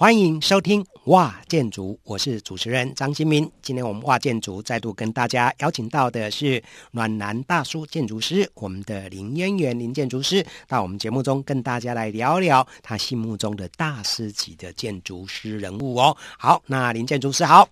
[0.00, 3.50] 欢迎收听哇建筑，我是主持人张新民。
[3.60, 16.16] 今天我们哇建筑再度跟大家邀请到的是暖男大叔建筑师，我们的林渊源林建筑师，到我们节目中跟大家来聊聊他心目中的大师级的建筑师人物哦。
[16.38, 17.68] 好，那林建筑师好。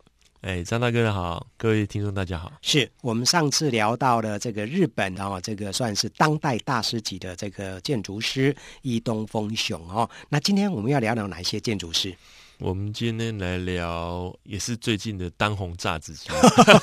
[0.47, 2.53] 哎，张大哥好，各位听众大家好。
[2.63, 10.09] 是我们上次聊到了这个日本哦，这个算是当代大师级的这个建筑师伊东丰雄哦。
[10.29, 12.15] 那今天我们要聊聊哪些建筑师？
[12.59, 16.29] 我们今天来聊，也是最近的当红炸子鸡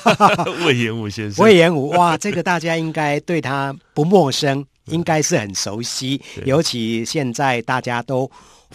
[0.66, 1.44] 魏延武先生。
[1.44, 8.30] 魏延武哇，这个大家应该对他不陌生，应该是很熟悉，尤其现在大家都。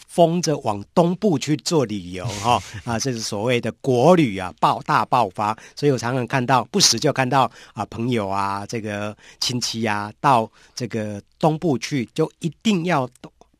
[0.07, 13.09] 疯着往东部去做旅游 哈啊，这是所谓的国旅啊爆大爆发，所以我常常看到，不时就看到啊朋友啊这个亲戚啊到这个东部去，就一定要。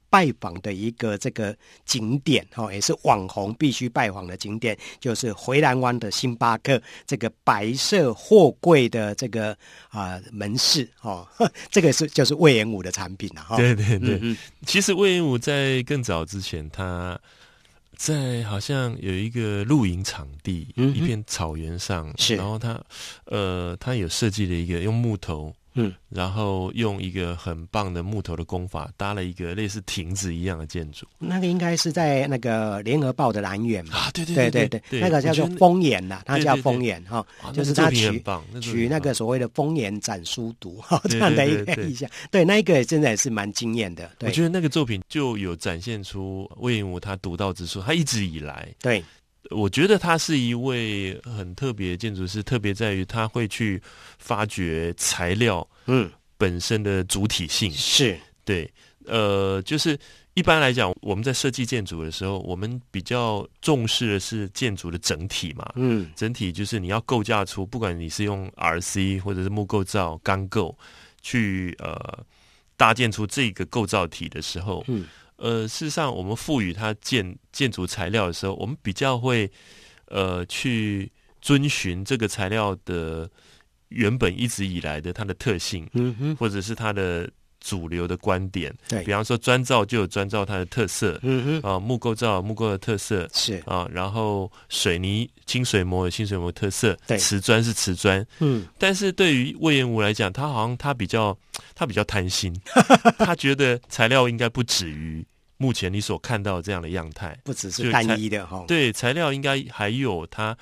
[0.10, 1.56] 拜访的一个这个
[1.86, 9.52] 景点哈，也是网红必须拜访的景点，就是回蓝湾的星巴克这个白色货柜的这个
[9.90, 11.28] 啊、呃、门市哦，
[11.70, 13.56] 这个是就是魏延武的产品了哈。
[13.56, 17.20] 对对对，嗯、其实魏延武在更早之前，他
[17.96, 22.82] 在好像有一个露营场地，嗯、一片草原上，是，然后他
[23.26, 25.54] 呃，他有设计了一个用木头。
[25.74, 31.06] 嗯，然后用一个很棒的木头的工法搭了一个类似亭子一样的建筑。
[31.18, 33.96] 那个应该是在那个联合报的南园嘛？
[33.98, 38.24] 啊，对对对对对，对，那个叫做风岩呐，它叫风岩哈，就是他取
[38.62, 42.10] 取那个所谓的风岩展书读哈这样的一个意象。
[42.32, 44.10] 对，那一个真的也是蛮惊艳的。
[44.18, 49.04] 对，我觉得那个作品就有展现出魏云武他独到之处，他一直以来对。
[49.50, 53.82] 我觉得他是一位很特别的建筑师，特别在于他会去
[54.18, 57.72] 发掘材料，嗯，本身的主体性。
[57.72, 58.18] 是。
[58.46, 58.72] 对，
[59.06, 59.98] 呃，就是
[60.34, 70.78] 一般来讲，我们在设计建筑的时候，我们比较重视的是建筑的整体嘛，嗯，整体就是你要构架出，不管你是用 RC 或者是木构造、钢构
[71.22, 72.24] 去呃
[72.78, 75.06] 搭建出这个构造体的时候，嗯。
[75.40, 79.50] 呃，事实上，我们赋予它建建筑材料的时候，我们比较会
[80.08, 81.12] 呃去
[81.42, 83.30] 遵循这个材料的
[83.88, 87.30] 原本一直以来的它的特性，嗯哼，或者是它的
[87.62, 88.74] 主流的观点。
[88.88, 93.64] 对，比方说砖造就有砖造它的特色，嗯哼，啊木构造木构的特色是。
[93.66, 101.38] 啊，然后水泥清水模有清水模的特色，对，瓷砖是瓷砖，嗯，但是对于魏延吾来讲，他好像他比较
[101.80, 102.54] 他比较贪心，
[103.20, 105.26] 他觉得材料应该不止于。
[105.56, 108.64] 目前你所看到这样的样态，不只是单一的哈。
[108.66, 110.58] 对，材料应该还有他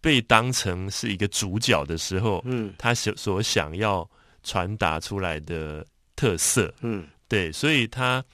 [0.00, 4.08] 被当成是一个主角的时候，嗯，他所所想要
[4.42, 5.86] 传达出来的
[6.16, 8.24] 特色，嗯，对，所以他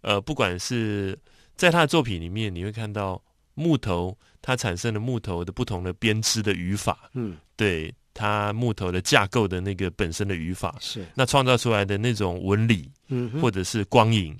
[0.00, 1.16] 呃，不管是
[1.56, 3.22] 在他的作品里面，你会看到
[3.54, 7.94] 木头它产生的木头的不同的编织的语法，嗯，对。
[8.14, 14.36] 它木头的架构的那个本身的语法是，那创造出来的那种纹理，嗯，或者是光影，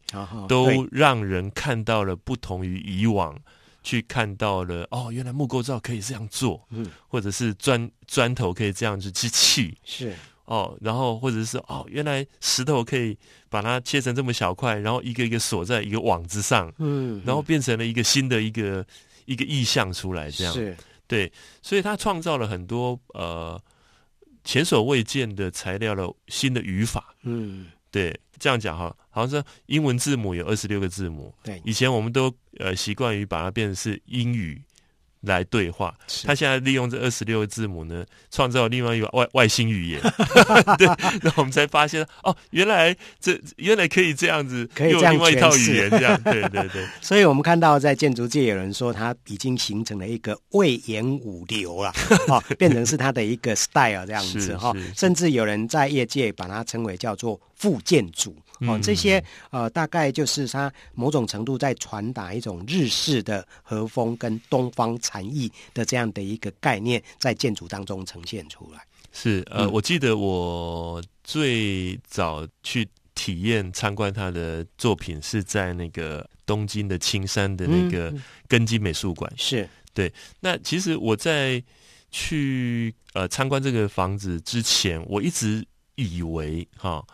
[0.49, 3.39] 都让人看到了不同于以往
[3.83, 10.13] 去看到了哦，原来木构造可以这样做，嗯，或者是砖砖头可以这样子去砌，是。
[10.45, 13.17] 哦，然后或者是哦，原来石头可以
[13.49, 18.85] 把它切成这么小块，然后一个一个锁在一个网子上，嗯，然后变成了一个新的一个
[19.25, 20.53] 一个意象出来，这样。
[20.53, 20.77] 是。
[21.13, 21.31] 对，
[21.61, 23.63] 所以他创造了很多呃
[24.45, 27.15] 前所未见的材料的新的语法。
[27.25, 31.35] 嗯，对，这样讲哈，好像说英文字母有二十六个字母。
[31.43, 34.63] 对，以前我们都呃习惯于把它变成是英语。
[35.23, 35.95] 来对话，
[36.25, 40.01] 他现在利用这二十六个字母呢，创造另外一个外外星语言。
[40.79, 40.87] 对，
[41.23, 46.21] 那我们才发现哦，原来这原来可以这样子，可以这样另外一套语言这样。
[46.23, 51.93] 对对对， 所以我们看到在建筑界有人说，它已经形成了一个魏延五流了，
[52.29, 58.35] 哦，变成是它的一个 style 这样子哈，甚至有人在业界把它称为叫做复建筑。
[58.67, 68.85] 哦，这些呃，大概就是它某种程度在传达一种日式的和风跟东方禅意的这样的一个概念，在建筑当中呈现出来。
[69.13, 78.15] 是呃，我记得我最早去体验参观他的作品是在那个东京的青山的那个
[78.47, 79.33] 根基美术馆。
[79.37, 80.13] 是对。
[80.39, 81.61] 那其实我在
[82.13, 85.67] 去呃参观这个房子之前，我一直
[85.97, 87.05] 以为哈。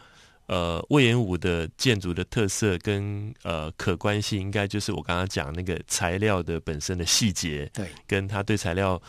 [0.49, 9.01] 呃，魏延武的建筑的特色跟呃可观性，应该就是我刚刚讲那个材料的本身的细节，对，跟他对材料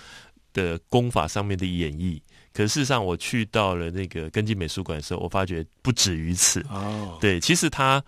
[0.54, 2.20] 的工法上面的演绎。
[2.52, 6.60] 可事实上，我去到了那个根津美术馆的时候，我发觉不止于此。
[6.70, 8.04] 哦，对，其实他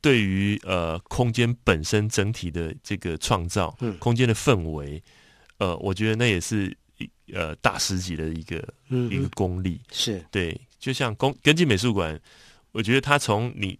[0.00, 5.02] 对于呃空间本身整体的这个创造，嗯，空间的氛围，
[5.56, 6.76] 呃，我觉得那也是
[7.32, 9.80] 呃大师级的一个、嗯、一个功力。
[9.90, 12.20] 是对，就像宫根津美术馆，
[12.72, 13.78] 我觉得他从你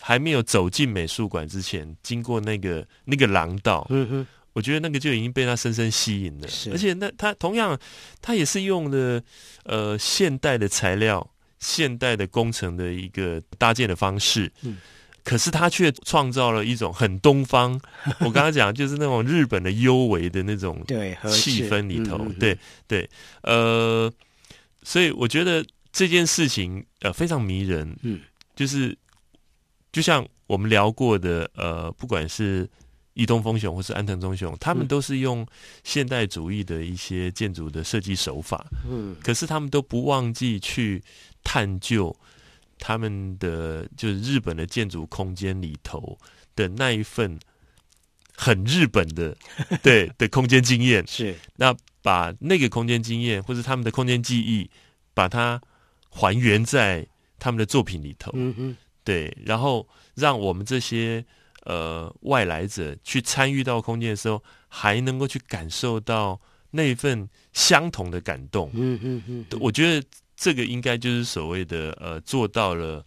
[0.00, 6.48] 还没有走进美术馆之前，经过那个那个廊道，嗯哼，我觉得那个就已经被他深深吸引了。
[6.48, 7.78] 是，而且那他同样，
[8.20, 9.22] 他也是用的
[9.64, 11.30] 呃现代的材料。
[11.62, 14.78] 现代的工程的一个搭建的方式，嗯，
[15.22, 17.78] 可是他却创造了一种很东方。
[18.20, 22.56] 我刚刚讲就是那种日本的幽微的那种对气氛里头，对
[22.88, 23.06] 对，
[23.42, 24.10] 呃，
[24.82, 28.20] 所以我觉得这件事情呃非常迷人，嗯，
[28.54, 28.96] 就是
[29.92, 32.68] 就像我们聊过的，呃，不管是。
[33.14, 35.44] 伊东丰雄或是安藤忠雄，他们都是用
[35.82, 41.02] 现代主义的一些建筑的设计手法，嗯，可是他们都不忘记去
[41.42, 42.16] 探究
[42.78, 46.16] 他们的就是日本的建筑空间里头
[46.54, 47.38] 的那一份
[48.34, 49.36] 很日本的
[49.82, 51.36] 对的空间经验，是。
[51.56, 54.70] 那把那个空间经验或者他们的空间记忆，
[55.12, 55.60] 把它
[56.10, 57.06] 还原在
[57.38, 61.24] 他们的作品里头，嗯嗯，对，然后让我们这些。
[61.64, 66.40] 呃，外来者去参与到空间的时候，还能够去感受到
[66.70, 68.70] 那份相同的感动。
[68.72, 73.04] 嗯嗯嗯，我觉得这个应该就是所谓的呃，做到了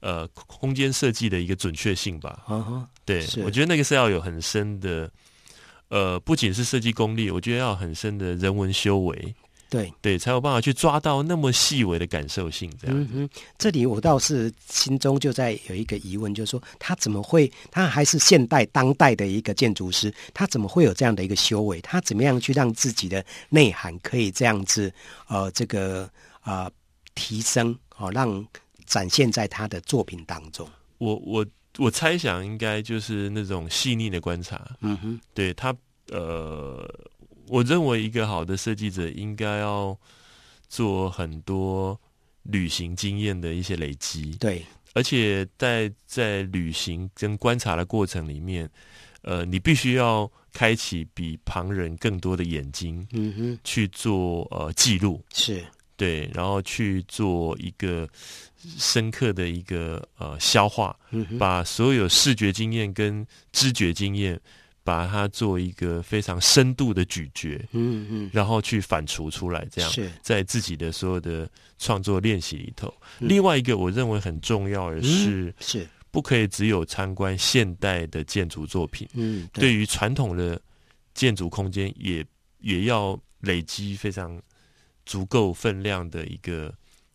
[0.00, 2.44] 呃空间设计的一个准确性吧。
[2.48, 5.08] Uh huh, 对，我觉得那个是要有很深的
[5.86, 9.34] 呃，不仅是设计功力，我觉得要很深的人文修为。
[9.70, 12.96] 对对，才有办法去抓到那么细微的感受性，这样。
[12.98, 13.28] 嗯哼，
[13.58, 17.52] 这里我倒是心中就在有一个疑问，就是说他怎么会？
[17.70, 21.80] 他还是现代当代的一个建筑师，他怎么会有这样的一个修为？
[21.82, 24.90] 他怎么样去让自己的内涵可以这样子
[25.26, 26.08] 呃，这个
[26.44, 26.70] 呃
[27.14, 28.42] 提升哦，让
[28.86, 30.66] 展现在他的作品当中？
[30.96, 31.44] 我我
[31.76, 34.66] 我猜想应该就是那种细腻的观察。
[34.80, 35.76] 嗯哼，对他
[36.10, 36.88] 呃。
[37.48, 39.98] 我认为一个好的设计者应该要
[40.68, 41.98] 做很多
[42.42, 44.64] 旅行经验的一些累积，对，
[44.94, 48.68] 而且在在旅行跟观察的过程里面，
[49.22, 55.64] 呃，你必须要开启比旁人更多的眼睛，嗯哼，去做呃记录，是。
[55.96, 58.08] 对，然后去做一个
[58.78, 64.40] 深刻的一个呃消化，嗯哼，把所有视觉经验跟知觉经验。
[64.88, 70.10] 把它做一个非常深度的咀嚼，嗯嗯，然后去反刍出来，这样是。
[70.22, 71.46] 在自己的所有的
[71.78, 72.88] 创作练习里头。
[73.20, 75.86] 嗯、另外一个我认为很重要的是，是。
[76.10, 80.58] 不可以只有参观现代的建筑作品，嗯，对，于传统的
[81.12, 82.24] 建筑空间也
[82.60, 84.40] 也要累积非常
[85.04, 86.72] 足够分量的一个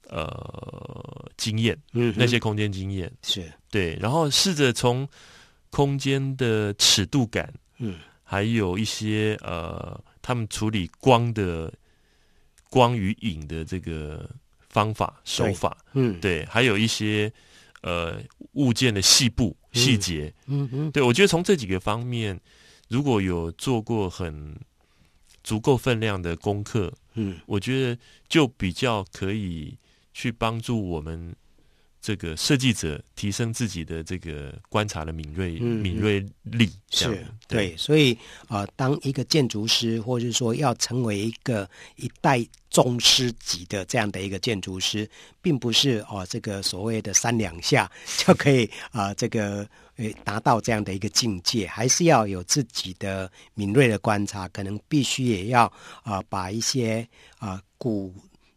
[0.10, 3.12] 呃经验，嗯，那些空间经验。
[3.24, 3.52] 是。
[3.72, 5.10] 对，然后试着从
[5.72, 7.52] 空间的尺度感。
[7.78, 11.74] 嗯，还有一些呃，他们处理光的
[12.70, 14.30] 光与影的这个
[14.70, 17.32] 方法手法，嗯，对，还有一些
[17.82, 18.22] 呃
[18.54, 22.40] 物件的细部细节，嗯嗯，对，我觉得从这几个方面，
[22.90, 24.56] 如果有做过很
[25.44, 29.78] 足够分量的功课，嗯，我觉得就比较可以
[30.14, 31.36] 去帮助我们。
[32.04, 38.14] 这个设计者提升自己的这个观察的敏锐、嗯、敏锐力，是对，对，所以
[38.50, 45.10] 啊、呃，当一个建筑师，或者是说要成为一个一代宗师级的这样的一个建筑师，
[45.42, 55.68] 并不是哦、呃，这个所谓的三两下就可以啊、呃，这个诶达到这样的一个境界，还是要有自己的敏锐的观察，可能必须也要
[56.04, 57.08] 啊、呃，把一些
[57.40, 58.14] 啊、呃、古。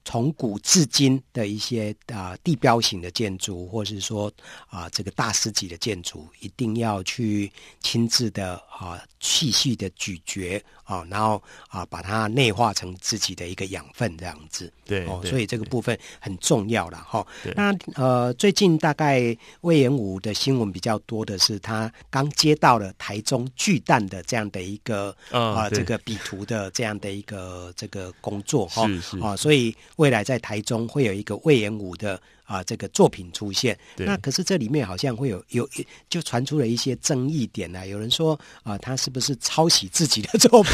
[0.06, 4.32] 从古至今的一些啊、呃、地标型的建筑，或是说
[4.68, 14.72] 啊、呃、这个大师级的建筑，一定要去亲自的啊细细的咀嚼啊，然后啊把它内化成自己的一个养分，这样子。
[14.84, 17.26] 对，哦，所以这个部分很重要了哈。
[17.42, 28.84] 对那呃，最近大概魏延武的新闻比较多的是，他刚接到了台中巨蛋的这样的一个呃、这个比图的这样的一个这个工作哈。
[29.20, 29.74] 啊、哦，所以。
[29.96, 35.68] 未来在台中会有一个魏延武的啊这个作品出现，对那可是这里面好像会有有
[36.08, 37.86] 就传出了一些争议点呢、啊。
[37.86, 40.72] 有人说啊，他是不是抄袭自己的作品？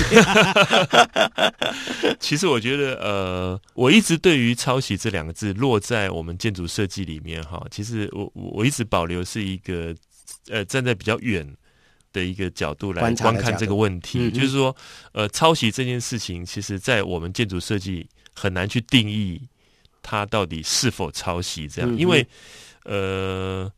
[2.18, 9.94] 其实我觉得呃，我一直对于抄袭这两个字落在我们建筑设计里面哈，其实我我一直保留是一个
[10.48, 11.48] 呃站在比较远
[12.12, 14.74] 的一个角度来观看这个问题，嗯、就是说
[15.12, 18.08] 呃抄袭这件事情，其实在我们建筑设计。
[18.34, 19.40] 很难去定义
[20.02, 22.26] 它到底是否抄袭这样，嗯、因为
[22.84, 23.72] 呃，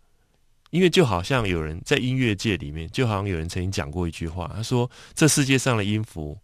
[0.71, 6.39] 因为就好像有人在音乐界里面，就好像有人曾经讲过一句话，他说：“这世界上的音符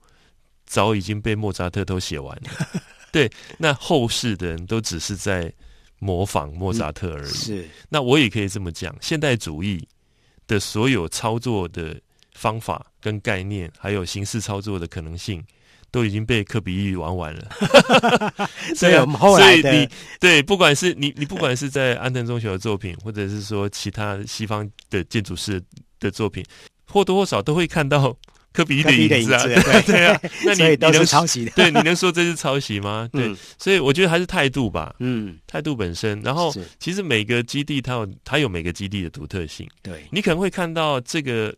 [0.66, 2.68] 早已经被莫扎特都写完了。
[3.10, 5.52] ”对，那后世的人都只是在
[5.98, 7.30] 模仿莫扎特而已。
[7.30, 9.88] 嗯、是，那我也可以这么讲，现代主义
[10.46, 12.00] 的所有操作的
[12.34, 15.42] 方法跟概念，还有形式操作的可能性。
[15.90, 17.48] 都已经被科比一玩完了，
[18.76, 19.88] 所以我们后来的所以你
[20.20, 25.60] 对，不管是你你不管是在安藤忠雄的作品，或者是说其他西方的建筑师
[25.98, 26.44] 的作品，
[26.86, 28.16] 或多或少都会看到
[28.52, 33.08] 科比一的影子啊， 对，对啊，那你 都是抄袭的，对，你能说这是抄袭吗？
[33.12, 36.20] 对，嗯、所以我觉得还是态度吧，嗯，态度本身。
[36.22, 41.54] 然后其实每个基地它有它有每个基地的独特性，对，你可能会看到这个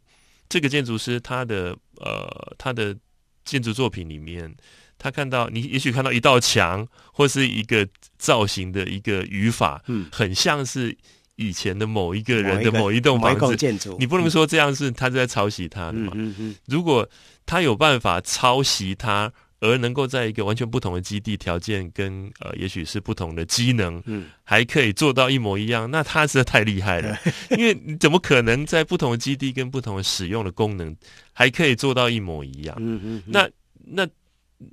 [0.49, 2.97] 这个建筑师他的呃他的。
[3.45, 4.55] 建筑作品里面，
[4.99, 7.87] 他看到你也许看到一道墙，或是一个
[8.19, 10.97] 造型的一个语法，嗯，很像是
[11.37, 13.97] 以前的某一个人的某一栋房子建筑。
[13.99, 16.13] 你不能说这样是他是在抄袭他的嘛？
[16.15, 16.55] 嗯嗯嗯。
[16.67, 17.09] 如果
[17.45, 27.16] 他有办法抄袭他，而能够在一个完全不同的基地条件跟呃，也许是不同的机能，嗯，还可以做到一模一样，那他实在太厉害了。
[27.57, 30.95] 因为你怎么可能在不同的基地跟不同的使用的功能，
[31.33, 32.76] 还可以做到一模一样？
[32.81, 33.23] 嗯嗯。
[33.25, 33.49] 那
[33.85, 34.09] 那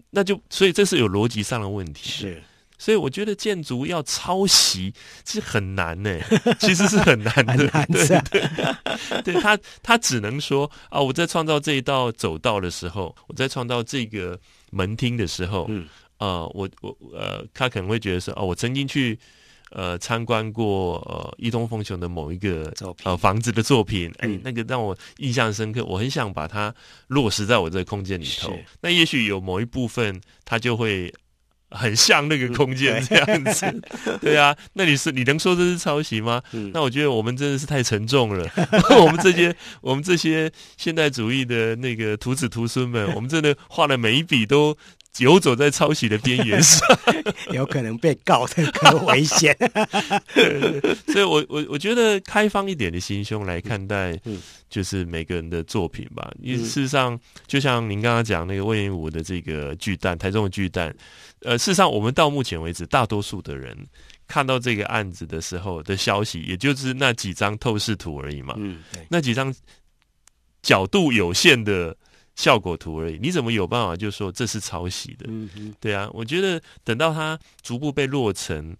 [0.09, 2.09] 那就所以这是有逻辑上的问题。
[2.09, 2.41] 是。
[2.81, 4.93] 所以我觉得建筑要抄袭
[5.25, 6.17] 是很难呢，
[6.59, 7.67] 其实是很难的。
[7.87, 8.41] 对对，
[9.11, 14.39] 对，对他他只能说啊，我在创造这一道走道的时候，我在创造这个
[14.71, 19.17] 门厅的时候，嗯，呃，我我呃，他可能会觉得说，哦，我曾经去
[19.71, 22.73] 呃参观过呃伊东风雄的某一个
[23.03, 26.73] 呃房子的作品，哎、嗯，那个让我印象深刻，我很想把它
[27.07, 28.53] 落实在我这个空间里头。
[28.81, 31.13] 那也许有某一部分，他就会。
[31.71, 36.41] 很像那个空间这样子，对， 对啊，那你是你能说这是抄袭吗？
[36.53, 38.49] 嗯、那我觉得我们真的是太沉重了。
[38.99, 44.75] 我们这些我们这些现代主义的那个徒子徒孙们， 我们真的画的每一笔都
[45.19, 46.79] 游走在抄袭的边缘上，
[47.51, 49.55] 有可能被告的更危险。
[51.07, 54.17] 所以我我我觉得开放一点的心胸来看待，
[54.69, 56.31] 就是每个人的作品吧。
[56.41, 60.95] 因为事实上，就像您刚刚讲那个魏延武的这个巨蛋，台中的巨蛋。
[61.41, 63.77] 呃，事实上，我们到目前为止，大多数的人
[64.27, 68.55] 看到这个案子的时候的消息，也就是那几张透视图而已嘛。
[68.57, 69.53] 嗯，那几张
[70.61, 71.95] 角度有限的
[72.35, 73.17] 效果图而已。
[73.21, 75.27] 你怎么有办法就说这是抄袭的？
[75.29, 76.09] 嗯嗯，对啊。
[76.13, 78.75] 我觉得等到它逐步被落成、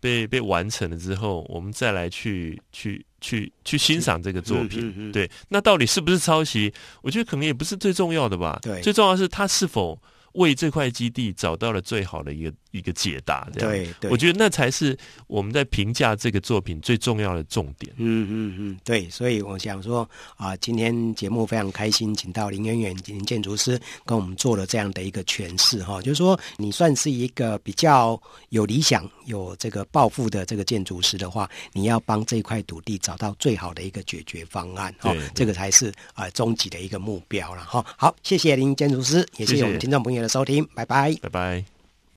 [0.00, 5.12] 被被完成了之后，我们再来去去去去欣赏这个作品。
[5.12, 6.72] 对，那到底是不是抄袭？
[7.02, 8.58] 我觉得可能也不是最重要的吧。
[8.62, 10.00] 对，最重要的是它是否。
[10.34, 14.96] 为这块基地找到了最好的一个一个解答，这样，对，对，我觉得那才是
[15.26, 17.92] 我们在评价这个作品最重要的重点。
[17.96, 28.20] 嗯嗯嗯，对，所以我想说啊，今天节目非常开心，请到林源元林建筑师跟我们做了这样的一个诠释哈，就是说你算是一个比较
[28.50, 37.84] 有理想、有这个抱负的这个建筑师的话，你要帮这块土地找到最好的一个解决方案哈，这个才是啊终极的一个目标了哈。
[37.96, 41.77] 好，谢谢林建筑师，也谢谢我们听众朋友的收听，拜拜，拜拜。